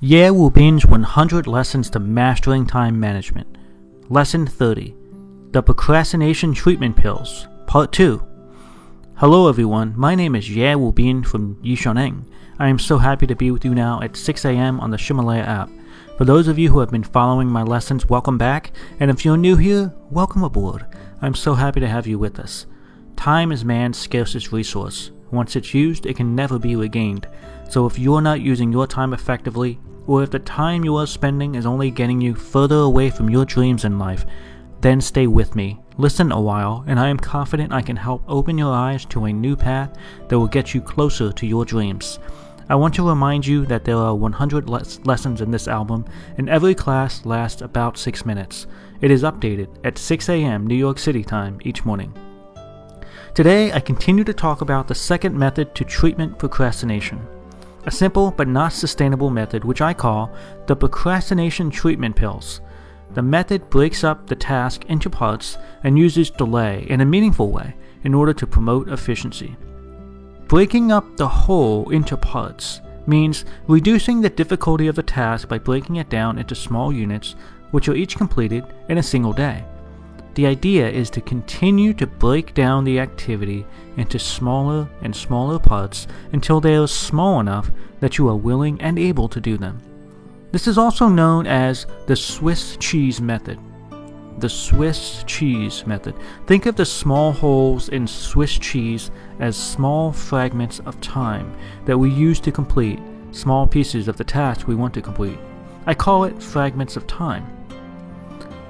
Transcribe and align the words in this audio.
Ye 0.00 0.30
Wu 0.30 0.48
Bin's 0.48 0.86
100 0.86 1.48
lessons 1.48 1.90
to 1.90 1.98
mastering 1.98 2.64
time 2.64 3.00
management. 3.00 3.58
Lesson 4.08 4.46
30 4.46 4.94
The 5.50 5.60
Procrastination 5.60 6.54
Treatment 6.54 6.96
Pills, 6.96 7.48
Part 7.66 7.90
2. 7.90 8.24
Hello 9.16 9.48
everyone, 9.48 9.94
my 9.96 10.14
name 10.14 10.36
is 10.36 10.48
Ye 10.48 10.76
Wu 10.76 10.92
Bin 10.92 11.24
from 11.24 11.56
Yishuneng. 11.64 12.24
I 12.60 12.68
am 12.68 12.78
so 12.78 12.98
happy 12.98 13.26
to 13.26 13.34
be 13.34 13.50
with 13.50 13.64
you 13.64 13.74
now 13.74 14.00
at 14.00 14.14
6 14.14 14.44
a.m. 14.44 14.78
on 14.78 14.92
the 14.92 14.96
Ximalaya 14.96 15.44
app. 15.44 15.68
For 16.16 16.24
those 16.24 16.46
of 16.46 16.60
you 16.60 16.70
who 16.70 16.78
have 16.78 16.92
been 16.92 17.02
following 17.02 17.48
my 17.48 17.64
lessons, 17.64 18.08
welcome 18.08 18.38
back, 18.38 18.70
and 19.00 19.10
if 19.10 19.24
you're 19.24 19.36
new 19.36 19.56
here, 19.56 19.92
welcome 20.12 20.44
aboard. 20.44 20.86
I'm 21.22 21.34
so 21.34 21.54
happy 21.54 21.80
to 21.80 21.88
have 21.88 22.06
you 22.06 22.20
with 22.20 22.38
us. 22.38 22.66
Time 23.16 23.50
is 23.50 23.64
man's 23.64 23.98
scarcest 23.98 24.52
resource. 24.52 25.10
Once 25.32 25.56
it's 25.56 25.74
used, 25.74 26.06
it 26.06 26.16
can 26.16 26.36
never 26.36 26.56
be 26.56 26.76
regained. 26.76 27.26
So 27.68 27.84
if 27.84 27.98
you're 27.98 28.20
not 28.20 28.40
using 28.40 28.70
your 28.70 28.86
time 28.86 29.12
effectively, 29.12 29.80
or 30.08 30.22
if 30.22 30.30
the 30.30 30.38
time 30.38 30.84
you 30.84 30.96
are 30.96 31.06
spending 31.06 31.54
is 31.54 31.66
only 31.66 31.90
getting 31.90 32.20
you 32.20 32.34
further 32.34 32.78
away 32.78 33.10
from 33.10 33.28
your 33.28 33.44
dreams 33.44 33.84
in 33.84 33.98
life, 33.98 34.24
then 34.80 35.00
stay 35.00 35.26
with 35.26 35.54
me. 35.54 35.78
Listen 35.98 36.32
a 36.32 36.40
while, 36.40 36.82
and 36.86 36.98
I 36.98 37.08
am 37.08 37.18
confident 37.18 37.72
I 37.72 37.82
can 37.82 37.96
help 37.96 38.24
open 38.26 38.56
your 38.56 38.72
eyes 38.72 39.04
to 39.06 39.26
a 39.26 39.32
new 39.32 39.54
path 39.54 39.94
that 40.28 40.38
will 40.38 40.46
get 40.46 40.72
you 40.72 40.80
closer 40.80 41.30
to 41.30 41.46
your 41.46 41.66
dreams. 41.66 42.18
I 42.70 42.74
want 42.74 42.94
to 42.94 43.06
remind 43.06 43.46
you 43.46 43.66
that 43.66 43.84
there 43.84 43.96
are 43.96 44.14
100 44.14 44.70
les- 44.70 44.98
lessons 45.04 45.42
in 45.42 45.50
this 45.50 45.68
album, 45.68 46.06
and 46.38 46.48
every 46.48 46.74
class 46.74 47.26
lasts 47.26 47.60
about 47.60 47.98
6 47.98 48.24
minutes. 48.24 48.66
It 49.02 49.10
is 49.10 49.24
updated 49.24 49.68
at 49.84 49.98
6 49.98 50.28
a.m. 50.30 50.66
New 50.66 50.74
York 50.74 50.98
City 50.98 51.22
time 51.22 51.58
each 51.64 51.84
morning. 51.84 52.14
Today, 53.34 53.72
I 53.72 53.80
continue 53.80 54.24
to 54.24 54.32
talk 54.32 54.62
about 54.62 54.88
the 54.88 54.94
second 54.94 55.38
method 55.38 55.74
to 55.74 55.84
treatment 55.84 56.38
procrastination 56.38 57.26
a 57.84 57.90
simple 57.90 58.30
but 58.30 58.48
not 58.48 58.72
sustainable 58.72 59.30
method 59.30 59.64
which 59.64 59.80
I 59.80 59.94
call 59.94 60.30
the 60.66 60.76
procrastination 60.76 61.70
treatment 61.70 62.16
pills. 62.16 62.60
The 63.14 63.22
method 63.22 63.70
breaks 63.70 64.04
up 64.04 64.26
the 64.26 64.36
task 64.36 64.84
into 64.86 65.08
parts 65.08 65.56
and 65.82 65.98
uses 65.98 66.30
delay 66.30 66.86
in 66.88 67.00
a 67.00 67.06
meaningful 67.06 67.50
way 67.50 67.74
in 68.04 68.14
order 68.14 68.34
to 68.34 68.46
promote 68.46 68.88
efficiency. 68.88 69.56
Breaking 70.46 70.92
up 70.92 71.16
the 71.16 71.28
whole 71.28 71.90
into 71.90 72.16
parts 72.16 72.80
means 73.06 73.44
reducing 73.66 74.20
the 74.20 74.30
difficulty 74.30 74.86
of 74.86 74.96
the 74.96 75.02
task 75.02 75.48
by 75.48 75.58
breaking 75.58 75.96
it 75.96 76.10
down 76.10 76.38
into 76.38 76.54
small 76.54 76.92
units 76.92 77.34
which 77.70 77.88
are 77.88 77.94
each 77.94 78.16
completed 78.16 78.64
in 78.88 78.98
a 78.98 79.02
single 79.02 79.32
day. 79.32 79.64
The 80.34 80.46
idea 80.46 80.88
is 80.88 81.10
to 81.10 81.20
continue 81.20 81.92
to 81.94 82.06
break 82.06 82.54
down 82.54 82.84
the 82.84 83.00
activity 83.00 83.66
into 83.96 84.18
smaller 84.18 84.88
and 85.02 85.14
smaller 85.14 85.58
parts 85.58 86.06
until 86.32 86.60
they 86.60 86.76
are 86.76 86.86
small 86.86 87.40
enough 87.40 87.70
that 88.00 88.18
you 88.18 88.28
are 88.28 88.36
willing 88.36 88.80
and 88.80 88.98
able 88.98 89.28
to 89.28 89.40
do 89.40 89.56
them. 89.56 89.82
This 90.52 90.66
is 90.66 90.78
also 90.78 91.08
known 91.08 91.46
as 91.46 91.86
the 92.06 92.16
Swiss 92.16 92.76
cheese 92.78 93.20
method. 93.20 93.58
The 94.38 94.48
Swiss 94.48 95.24
cheese 95.26 95.84
method. 95.86 96.14
Think 96.46 96.66
of 96.66 96.76
the 96.76 96.86
small 96.86 97.32
holes 97.32 97.88
in 97.88 98.06
Swiss 98.06 98.56
cheese 98.56 99.10
as 99.40 99.56
small 99.56 100.12
fragments 100.12 100.78
of 100.86 101.00
time 101.00 101.52
that 101.84 101.98
we 101.98 102.10
use 102.10 102.38
to 102.40 102.52
complete 102.52 103.00
small 103.32 103.66
pieces 103.66 104.08
of 104.08 104.16
the 104.16 104.24
task 104.24 104.68
we 104.68 104.76
want 104.76 104.94
to 104.94 105.02
complete. 105.02 105.38
I 105.86 105.94
call 105.94 106.24
it 106.24 106.42
fragments 106.42 106.96
of 106.96 107.06
time. 107.06 107.57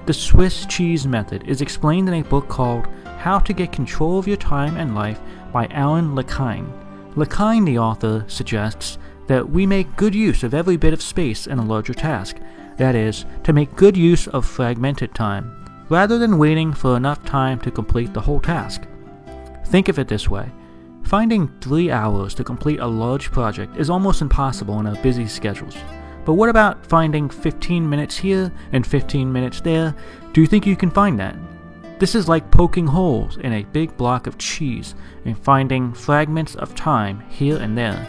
The 0.09 0.15
Swiss 0.15 0.65
cheese 0.65 1.07
method 1.07 1.47
is 1.47 1.61
explained 1.61 2.09
in 2.09 2.15
a 2.15 2.23
book 2.23 2.49
called 2.49 2.87
How 3.19 3.39
to 3.41 3.53
Get 3.53 3.73
Control 3.73 4.19
of 4.19 4.27
Your 4.27 4.39
Time 4.39 4.79
and 4.79 4.95
Life 4.95 5.21
by 5.53 5.67
Alan 5.67 6.15
Lakein. 6.15 6.73
Lakein, 7.15 7.67
the 7.67 7.79
author, 7.79 8.25
suggests 8.27 8.97
that 9.27 9.47
we 9.47 9.67
make 9.67 9.97
good 9.97 10.15
use 10.15 10.43
of 10.45 10.55
every 10.55 10.79
bit 10.79 10.95
of 10.95 11.03
space 11.03 11.47
in 11.47 11.59
a 11.59 11.63
larger 11.63 11.93
task, 11.93 12.39
that 12.79 12.95
is, 12.95 13.27
to 13.45 13.53
make 13.53 13.77
good 13.77 13.99
use 13.99 14.27
of 14.29 14.47
fragmented 14.47 15.15
time, 15.15 15.85
rather 15.91 16.17
than 16.17 16.39
waiting 16.39 16.73
for 16.73 16.97
enough 16.97 17.23
time 17.27 17.61
to 17.61 17.71
complete 17.71 18.15
the 18.15 18.23
whole 18.23 18.41
task. 18.41 18.89
Think 19.67 19.91
of 19.91 19.99
it 19.99 20.09
this 20.09 20.27
way 20.27 20.51
finding 21.05 21.49
three 21.61 21.91
hours 21.91 22.33
to 22.35 22.45
complete 22.45 22.81
a 22.81 22.87
large 22.87 23.31
project 23.31 23.77
is 23.77 23.91
almost 23.91 24.23
impossible 24.23 24.81
in 24.81 24.87
our 24.87 24.97
busy 25.03 25.27
schedules. 25.27 25.77
But 26.29 26.35
what 26.35 26.51
about 26.51 26.85
finding 26.85 27.31
15 27.31 27.89
minutes 27.89 28.19
here 28.19 28.53
and 28.73 28.87
15 28.87 29.33
minutes 29.33 29.63
there? 29.63 29.95
Do 30.35 30.43
you 30.43 30.47
think 30.47 30.67
you 30.67 30.77
can 30.77 30.91
find 30.91 31.19
that? 31.19 31.35
This 31.99 32.15
is 32.15 32.29
like 32.29 32.51
poking 32.51 32.87
holes 32.87 33.39
in 33.39 33.55
a 33.55 33.63
big 33.63 33.97
block 33.97 34.27
of 34.27 34.37
cheese 34.37 34.95
and 35.25 35.39
finding 35.39 35.95
fragments 35.95 36.55
of 36.57 36.75
time 36.75 37.21
here 37.31 37.57
and 37.57 37.79
there. 37.79 38.07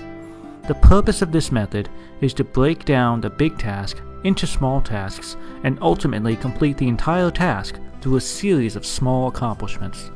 The 0.68 0.75
purpose 0.75 1.22
of 1.22 1.31
this 1.31 1.50
method 1.50 1.88
is 2.19 2.34
to 2.34 2.44
break 2.44 2.84
down 2.84 3.22
the 3.22 3.30
big 3.30 3.57
task 3.57 4.02
into 4.25 4.46
small 4.46 4.81
tasks 4.81 5.38
and 5.63 5.80
ultimately 5.81 6.36
complete 6.36 6.75
the 6.75 6.90
entire 6.90 7.31
task 7.31 7.80
through 8.01 8.18
a 8.18 8.22
series 8.22 8.75
of 8.75 8.86
small 8.86 9.30
accomplishments. 9.30 10.12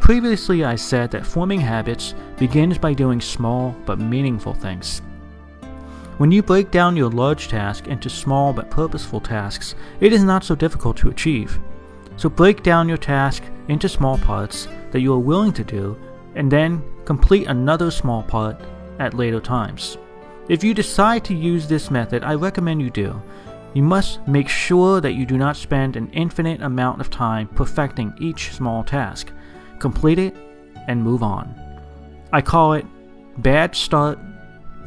Previously, 0.00 0.64
I 0.64 0.76
said 0.76 1.10
that 1.10 1.26
forming 1.26 1.60
habits 1.60 2.14
begins 2.38 2.78
by 2.78 2.94
doing 2.94 3.20
small 3.20 3.76
but 3.84 3.98
meaningful 3.98 4.54
things. 4.54 5.02
When 6.18 6.32
you 6.32 6.42
break 6.42 6.70
down 6.70 6.96
your 6.96 7.10
large 7.10 7.48
task 7.48 7.88
into 7.88 8.08
small 8.08 8.54
but 8.54 8.70
purposeful 8.70 9.20
tasks, 9.20 9.74
it 10.00 10.14
is 10.14 10.24
not 10.24 10.44
so 10.44 10.54
difficult 10.54 10.96
to 10.98 11.10
achieve. 11.10 11.58
So 12.16 12.30
break 12.30 12.62
down 12.62 12.88
your 12.88 12.96
task 12.96 13.42
into 13.68 13.86
small 13.86 14.16
parts 14.16 14.66
that 14.92 15.00
you 15.00 15.12
are 15.12 15.18
willing 15.18 15.52
to 15.52 15.62
do, 15.62 15.98
and 16.34 16.50
then 16.50 16.82
complete 17.04 17.48
another 17.48 17.90
small 17.90 18.22
part 18.22 18.58
at 18.98 19.12
later 19.12 19.40
times. 19.40 19.98
If 20.48 20.64
you 20.64 20.72
decide 20.72 21.22
to 21.26 21.34
use 21.34 21.68
this 21.68 21.90
method, 21.90 22.24
I 22.24 22.34
recommend 22.34 22.80
you 22.80 22.88
do. 22.88 23.20
You 23.74 23.82
must 23.82 24.26
make 24.26 24.48
sure 24.48 25.02
that 25.02 25.12
you 25.12 25.26
do 25.26 25.36
not 25.36 25.56
spend 25.56 25.96
an 25.96 26.08
infinite 26.12 26.62
amount 26.62 27.02
of 27.02 27.10
time 27.10 27.48
perfecting 27.48 28.14
each 28.18 28.54
small 28.54 28.82
task. 28.82 29.32
Complete 29.80 30.18
it 30.18 30.34
and 30.88 31.02
move 31.02 31.22
on. 31.22 31.54
I 32.32 32.40
call 32.40 32.72
it 32.72 32.86
bad 33.36 33.74
start, 33.74 34.18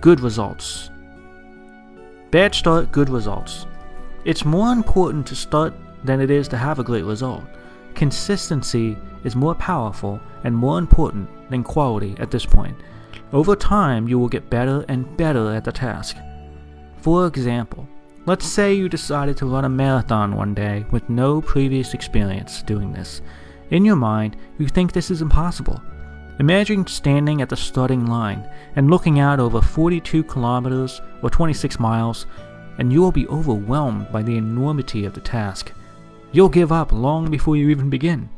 good 0.02 0.22
results. 0.22 0.90
Bad 2.32 2.54
start, 2.54 2.92
good 2.92 3.10
results. 3.10 3.66
It's 4.24 4.46
more 4.46 4.72
important 4.72 5.26
to 5.28 5.36
start 5.36 5.74
than 6.04 6.22
it 6.22 6.30
is 6.30 6.48
to 6.50 6.58
have 6.58 6.78
a 6.78 6.84
great 6.84 7.04
result. 7.04 7.44
Consistency 7.96 8.96
is 9.24 9.36
more 9.36 9.56
powerful 9.56 10.20
and 10.44 10.56
more 10.56 10.78
important 10.78 11.28
than 11.50 11.64
quality 11.64 12.16
at 12.20 12.30
this 12.30 12.46
point. 12.46 12.78
Over 13.34 13.56
time, 13.56 14.08
you 14.08 14.20
will 14.20 14.30
get 14.30 14.48
better 14.48 14.86
and 14.88 15.18
better 15.18 15.52
at 15.56 15.64
the 15.64 15.72
task. 15.72 16.18
For 16.98 17.26
example, 17.26 17.88
let's 18.28 18.46
say 18.46 18.76
you 18.76 18.90
decided 18.90 19.36
to 19.38 19.48
run 19.48 19.66
a 19.66 19.70
marathon 19.70 20.36
one 20.36 20.54
day 20.54 20.86
with 20.92 21.10
no 21.10 21.42
previous 21.42 21.96
experience 21.96 22.62
doing 22.62 22.94
this. 22.94 23.24
In 23.72 23.84
your 23.84 23.96
mind, 23.96 24.38
you 24.60 24.68
think 24.68 24.92
this 24.92 25.10
is 25.10 25.24
impossible. 25.24 25.82
Imagine 26.40 26.88
standing 26.88 27.42
at 27.42 27.50
the 27.50 27.58
starting 27.58 28.06
line 28.06 28.50
and 28.78 28.90
looking 28.90 29.20
out 29.20 29.42
over 29.42 29.62
42 29.62 30.24
kilometers 30.24 31.02
or 31.22 31.30
26 31.30 31.80
miles, 31.80 32.28
and 32.78 32.94
you 32.94 33.02
will 33.02 33.12
be 33.12 33.28
overwhelmed 33.28 34.10
by 34.10 34.22
the 34.22 34.38
enormity 34.38 35.04
of 35.04 35.14
the 35.14 35.20
task. 35.20 35.74
You'll 36.32 36.48
give 36.48 36.72
up 36.72 36.94
long 36.94 37.30
before 37.30 37.58
you 37.58 37.70
even 37.70 37.90
begin. 37.90 38.30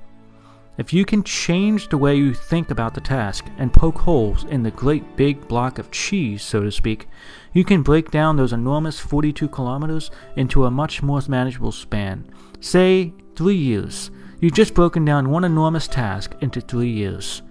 If 0.80 0.94
you 0.94 1.06
can 1.06 1.22
change 1.22 1.90
the 1.90 1.98
way 1.98 2.16
you 2.16 2.34
think 2.34 2.72
about 2.72 2.96
the 2.96 3.02
task 3.02 3.46
and 3.60 3.72
poke 3.72 4.00
holes 4.00 4.46
in 4.46 4.64
the 4.64 4.72
great 4.72 5.16
big 5.16 5.48
block 5.48 5.78
of 5.78 5.92
cheese, 5.92 6.42
so 6.42 6.64
to 6.64 6.72
speak, 6.72 7.08
you 7.54 7.64
can 7.64 7.84
break 7.84 8.10
down 8.10 8.36
those 8.36 8.54
enormous 8.54 9.00
42 9.00 9.48
kilometers 9.50 10.10
into 10.36 10.66
a 10.66 10.72
much 10.72 11.04
more 11.04 11.22
manageable 11.28 11.72
span. 11.72 12.28
Say, 12.62 13.14
three 13.36 13.58
years. 13.58 14.10
You've 14.40 14.56
just 14.56 14.74
broken 14.74 15.06
down 15.06 15.30
one 15.30 15.44
enormous 15.44 15.88
task 15.88 16.34
into 16.42 16.62
three 16.62 16.90
years. 16.90 17.44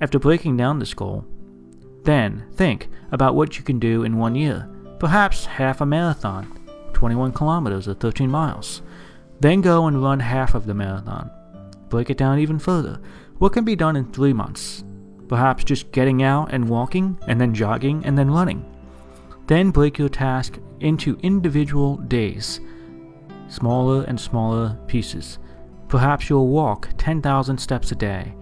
After 0.00 0.18
breaking 0.18 0.56
down 0.56 0.78
this 0.78 0.94
goal, 0.94 1.24
then 2.04 2.44
think 2.54 2.88
about 3.10 3.34
what 3.34 3.58
you 3.58 3.64
can 3.64 3.78
do 3.78 4.04
in 4.04 4.16
one 4.16 4.34
year, 4.34 4.68
perhaps 4.98 5.44
half 5.44 5.80
a 5.80 5.86
marathon, 5.86 6.58
21 6.92 7.32
kilometers 7.32 7.88
or 7.88 7.94
13 7.94 8.30
miles. 8.30 8.82
Then 9.40 9.60
go 9.60 9.86
and 9.86 10.02
run 10.02 10.20
half 10.20 10.54
of 10.54 10.66
the 10.66 10.74
marathon. 10.74 11.30
Break 11.88 12.10
it 12.10 12.16
down 12.16 12.38
even 12.38 12.58
further. 12.58 13.00
What 13.38 13.52
can 13.52 13.64
be 13.64 13.76
done 13.76 13.96
in 13.96 14.12
three 14.12 14.32
months? 14.32 14.84
Perhaps 15.28 15.64
just 15.64 15.92
getting 15.92 16.22
out 16.22 16.52
and 16.52 16.68
walking, 16.68 17.18
and 17.26 17.40
then 17.40 17.54
jogging, 17.54 18.04
and 18.04 18.16
then 18.16 18.30
running. 18.30 18.64
Then 19.46 19.70
break 19.70 19.98
your 19.98 20.08
task 20.08 20.58
into 20.80 21.18
individual 21.22 21.96
days, 21.96 22.60
smaller 23.48 24.04
and 24.04 24.18
smaller 24.18 24.78
pieces. 24.86 25.38
Perhaps 25.88 26.28
you'll 26.28 26.48
walk 26.48 26.88
10,000 26.98 27.58
steps 27.58 27.92
a 27.92 27.94
day, 27.94 28.34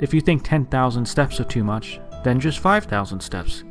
if 0.00 0.12
you 0.12 0.20
think 0.20 0.42
10,000 0.42 1.06
steps 1.06 1.40
are 1.40 1.44
too 1.44 1.62
much, 1.62 2.00
then 2.24 2.40
just 2.40 2.58
5,000 2.58 3.20
steps. 3.20 3.64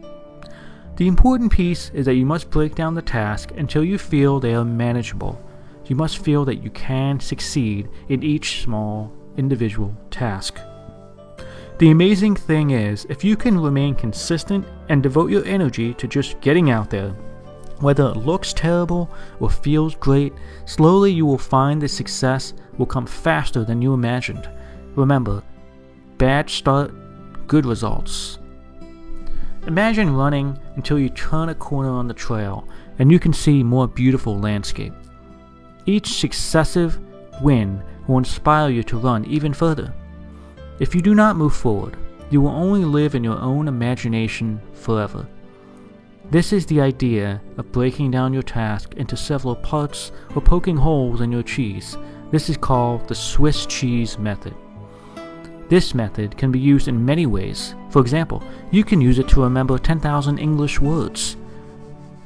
The 0.95 1.07
important 1.07 1.51
piece 1.51 1.91
is 1.93 2.05
that 2.05 2.15
you 2.15 2.25
must 2.25 2.49
break 2.49 2.75
down 2.75 2.93
the 2.93 3.01
task 3.01 3.51
until 3.57 3.83
you 3.83 3.97
feel 3.97 4.39
they 4.39 4.53
are 4.53 4.65
manageable. 4.65 5.41
You 5.85 5.95
must 5.95 6.23
feel 6.23 6.45
that 6.45 6.63
you 6.63 6.69
can 6.69 7.19
succeed 7.19 7.89
in 8.09 8.21
each 8.21 8.61
small 8.63 9.11
individual 9.37 9.95
task. 10.11 10.59
The 11.77 11.91
amazing 11.91 12.35
thing 12.35 12.71
is, 12.71 13.05
if 13.09 13.23
you 13.23 13.37
can 13.37 13.57
remain 13.59 13.95
consistent 13.95 14.65
and 14.89 15.01
devote 15.01 15.31
your 15.31 15.45
energy 15.45 15.93
to 15.93 16.07
just 16.07 16.39
getting 16.41 16.69
out 16.69 16.89
there, 16.89 17.15
Whether 17.79 18.09
it 18.09 18.17
looks 18.17 18.51
terrible 18.51 19.09
or 19.39 19.49
feels 19.49 19.95
great, 19.95 20.33
slowly 20.65 21.11
you 21.11 21.25
will 21.25 21.37
find 21.37 21.81
that 21.81 21.87
success 21.89 22.53
will 22.77 22.85
come 22.85 23.05
faster 23.05 23.63
than 23.63 23.81
you 23.81 23.93
imagined. 23.93 24.49
Remember, 24.95 25.41
bad 26.19 26.49
start, 26.49 26.91
good 27.47 27.65
results. 27.65 28.39
Imagine 29.67 30.13
running 30.13 30.59
until 30.75 30.99
you 30.99 31.09
turn 31.09 31.47
a 31.47 31.55
corner 31.55 31.89
on 31.89 32.09
the 32.09 32.13
trail 32.13 32.67
and 32.99 33.09
you 33.09 33.19
can 33.19 33.31
see 33.31 33.63
more 33.63 33.87
beautiful 33.87 34.37
landscape. 34.37 34.93
Each 35.85 36.07
successive 36.07 36.99
win 37.41 37.81
will 38.05 38.17
inspire 38.17 38.69
you 38.69 38.83
to 38.83 38.97
run 38.97 39.23
even 39.25 39.53
further. 39.53 39.93
If 40.79 40.93
you 40.93 41.01
do 41.01 41.15
not 41.15 41.37
move 41.37 41.55
forward, 41.55 41.95
you 42.29 42.41
will 42.41 42.51
only 42.51 42.83
live 42.83 43.15
in 43.15 43.23
your 43.23 43.39
own 43.39 43.69
imagination 43.69 44.61
forever. 44.73 45.25
This 46.31 46.51
is 46.51 46.65
the 46.65 46.81
idea 46.81 47.41
of 47.57 47.71
breaking 47.71 48.11
down 48.11 48.33
your 48.33 48.43
task 48.43 48.93
into 48.95 49.15
several 49.15 49.55
parts 49.55 50.11
or 50.35 50.41
poking 50.41 50.77
holes 50.77 51.21
in 51.21 51.31
your 51.31 51.43
cheese. 51.43 51.97
This 52.29 52.49
is 52.49 52.57
called 52.57 53.07
the 53.07 53.15
Swiss 53.15 53.65
cheese 53.65 54.19
method. 54.19 54.53
This 55.69 55.93
method 55.93 56.35
can 56.35 56.51
be 56.51 56.57
used 56.57 56.87
in 56.87 57.05
many 57.05 57.27
ways. 57.27 57.75
For 57.91 58.01
example, 58.01 58.41
you 58.71 58.83
can 58.83 58.99
use 58.99 59.19
it 59.19 59.27
to 59.29 59.43
remember 59.43 59.77
10,000 59.77 60.39
English 60.39 60.79
words. 60.79 61.37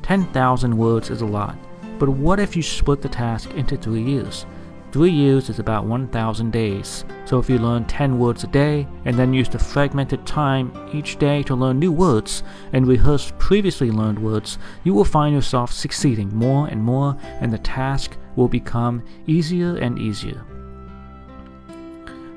10,000 0.02 0.78
words 0.78 1.10
is 1.10 1.20
a 1.20 1.26
lot, 1.26 1.58
but 2.00 2.08
what 2.08 2.40
if 2.40 2.56
you 2.56 2.64
split 2.64 3.02
the 3.02 3.10
task 3.10 3.52
into 3.52 3.76
three 3.76 4.02
years? 4.02 4.46
Three 4.94 5.12
years 5.12 5.50
is 5.50 5.60
about 5.60 5.86
1,000 5.86 6.52
days, 6.52 7.04
so 7.26 7.38
if 7.38 7.50
you 7.50 7.58
learn 7.58 7.84
10 7.84 8.18
words 8.18 8.46
a 8.46 8.48
day 8.48 8.88
and 9.04 9.18
then 9.18 9.34
use 9.34 9.50
the 9.50 9.60
fragmented 9.60 10.26
time 10.26 10.72
each 10.94 11.18
day 11.18 11.44
to 11.44 11.56
learn 11.56 11.80
new 11.80 11.92
words 11.92 12.44
and 12.72 12.88
rehearse 12.88 13.34
previously 13.40 13.92
learned 13.92 14.20
words, 14.20 14.58
you 14.86 14.94
will 14.94 15.04
find 15.04 15.36
yourself 15.36 15.74
succeeding 15.74 16.34
more 16.34 16.68
and 16.68 16.82
more, 16.82 17.18
and 17.42 17.52
the 17.52 17.58
task 17.58 18.16
will 18.38 18.48
become 18.48 19.04
easier 19.28 19.76
and 19.78 20.00
easier. 20.00 20.46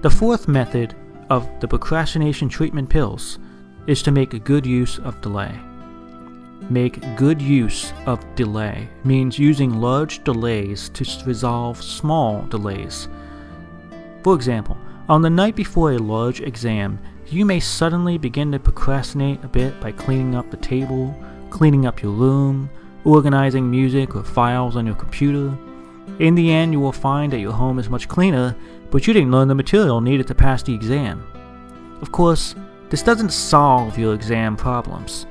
The 0.03 0.11
fourth 0.11 0.47
method 0.47 0.95
of 1.31 1.49
the 1.61 1.67
procrastination 1.67 2.51
treatment 2.51 2.91
pills 2.91 3.39
is 3.87 4.03
to 4.03 4.13
make 4.13 4.45
good 4.45 4.67
use 4.67 4.99
of 4.99 5.21
delay. 5.23 5.59
Make 6.69 7.17
good 7.17 7.41
use 7.41 7.95
of 8.05 8.23
delay 8.35 8.89
means 9.05 9.39
using 9.39 9.81
large 9.81 10.23
delays 10.23 10.91
to 10.91 11.05
resolve 11.25 11.83
small 11.83 12.43
delays. 12.43 13.09
For 14.23 14.35
example, 14.35 14.77
on 15.09 15.23
the 15.23 15.31
night 15.31 15.57
before 15.57 15.93
a 15.93 15.99
large 15.99 16.43
exam, 16.43 16.99
you 17.29 17.47
may 17.47 17.59
suddenly 17.59 18.19
begin 18.19 18.53
to 18.53 18.59
procrastinate 18.59 19.43
a 19.45 19.49
bit 19.49 19.81
by 19.81 19.93
cleaning 19.93 20.35
up 20.35 20.51
the 20.51 20.59
table, 20.59 21.15
cleaning 21.49 21.87
up 21.87 22.03
your 22.03 22.13
room, 22.13 22.69
organizing 23.05 23.71
music 23.71 24.15
or 24.15 24.25
files 24.25 24.77
on 24.77 24.85
your 24.85 24.95
computer. 24.97 25.57
In 26.19 26.35
the 26.35 26.53
end, 26.53 26.73
you 26.73 26.81
will 26.81 26.93
find 26.93 27.33
that 27.33 27.41
your 27.41 27.53
home 27.53 27.79
is 27.79 27.89
much 27.89 28.09
cleaner, 28.09 28.55
but 28.91 29.07
you 29.07 29.13
didn't 29.13 29.31
learn 29.31 29.49
the 29.49 29.55
material 29.55 30.01
needed 30.01 30.27
to 30.29 30.35
pass 30.35 30.63
the 30.63 30.75
exam. 30.75 31.27
Of 32.01 32.13
course, 32.13 32.55
this 32.89 33.03
doesn't 33.03 33.33
solve 33.33 33.99
your 33.99 34.15
exam 34.15 34.57
problems. 34.57 35.27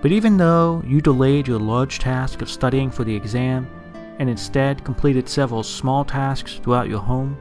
But 0.00 0.12
even 0.12 0.36
though 0.36 0.82
you 0.86 1.00
delayed 1.00 1.48
your 1.48 1.58
large 1.58 1.98
task 1.98 2.42
of 2.42 2.50
studying 2.50 2.90
for 2.90 3.04
the 3.04 3.14
exam 3.16 3.68
and 4.18 4.28
instead 4.28 4.84
completed 4.84 5.28
several 5.28 5.62
small 5.62 6.04
tasks 6.04 6.60
throughout 6.62 6.88
your 6.88 7.00
home, 7.00 7.36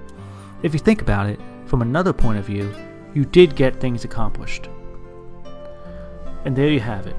if 0.64 0.74
you 0.74 0.80
think 0.80 1.02
about 1.02 1.28
it 1.28 1.40
from 1.66 1.82
another 1.82 2.14
point 2.14 2.40
of 2.40 2.46
view, 2.46 2.74
you 3.14 3.26
did 3.26 3.56
get 3.56 3.80
things 3.80 4.06
accomplished. 4.06 4.70
And 6.46 6.56
there 6.56 6.70
you 6.70 6.80
have 6.80 7.08
it 7.08 7.16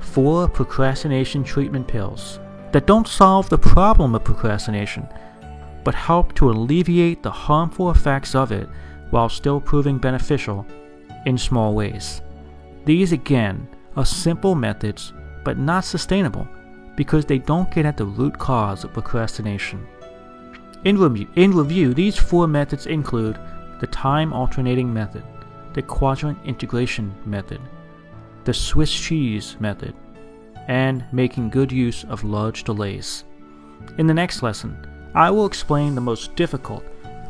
four 0.00 0.48
procrastination 0.48 1.44
treatment 1.44 1.86
pills 1.86 2.40
that 2.72 2.86
don't 2.86 3.06
solve 3.06 3.48
the 3.48 3.58
problem 3.58 4.14
of 4.14 4.24
procrastination, 4.24 5.06
but 5.84 5.94
help 5.94 6.34
to 6.34 6.50
alleviate 6.50 7.22
the 7.22 7.30
harmful 7.30 7.90
effects 7.90 8.34
of 8.34 8.52
it 8.52 8.68
while 9.10 9.28
still 9.28 9.60
proving 9.60 9.98
beneficial 9.98 10.66
in 11.26 11.36
small 11.36 11.74
ways. 11.74 12.22
These 12.84 13.12
again 13.12 13.68
are 13.96 14.04
simple 14.04 14.54
methods, 14.54 15.12
but 15.44 15.58
not 15.58 15.84
sustainable 15.84 16.46
because 16.96 17.24
they 17.24 17.38
don't 17.38 17.70
get 17.70 17.86
at 17.86 17.96
the 17.96 18.04
root 18.04 18.38
cause 18.38 18.84
of 18.84 18.92
procrastination. 18.92 19.86
In 20.84 20.98
review, 20.98 21.28
in 21.36 21.52
review, 21.52 21.94
these 21.94 22.16
four 22.16 22.46
methods 22.46 22.86
include 22.86 23.38
the 23.80 23.86
time 23.86 24.32
alternating 24.32 24.92
method, 24.92 25.24
the 25.74 25.82
quadrant 25.82 26.38
integration 26.44 27.14
method, 27.24 27.60
the 28.44 28.54
Swiss 28.54 28.92
cheese 28.92 29.56
method, 29.60 29.94
and 30.68 31.04
making 31.12 31.50
good 31.50 31.72
use 31.72 32.04
of 32.04 32.24
large 32.24 32.64
delays. 32.64 33.24
In 33.98 34.06
the 34.06 34.14
next 34.14 34.42
lesson, 34.42 34.86
I 35.14 35.30
will 35.30 35.46
explain 35.46 35.94
the 35.94 36.00
most 36.00 36.36
difficult 36.36 36.84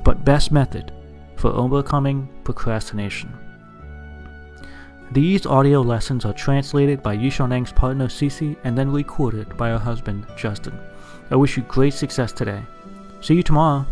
but 0.04 0.24
best 0.24 0.52
method 0.52 0.92
for 1.36 1.50
overcoming 1.50 2.28
procrastination. 2.44 3.32
These 5.12 5.46
audio 5.46 5.80
lessons 5.80 6.24
are 6.24 6.32
translated 6.32 7.02
by 7.02 7.16
Yishoneng's 7.16 7.72
partner 7.72 8.06
Cece 8.06 8.56
and 8.64 8.76
then 8.76 8.92
recorded 8.92 9.56
by 9.56 9.70
her 9.70 9.78
husband 9.78 10.26
Justin. 10.36 10.78
I 11.30 11.36
wish 11.36 11.56
you 11.56 11.62
great 11.64 11.94
success 11.94 12.32
today. 12.32 12.62
See 13.20 13.34
you 13.34 13.42
tomorrow. 13.42 13.86